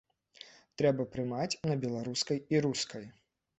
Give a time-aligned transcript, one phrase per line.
[0.81, 3.09] Трэба прымаць на беларускай і рускай!